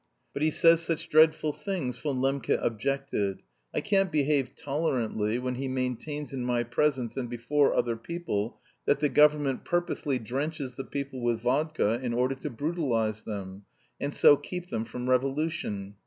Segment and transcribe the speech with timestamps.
[0.33, 3.43] "But he says such dreadful things," Von Lembke objected.
[3.71, 8.99] "I can't behave tolerantly when he maintains in my presence and before other people that
[8.99, 13.65] the government purposely drenches the people with vodka in order to brutalise them,
[13.99, 15.93] and so keep them from revolution.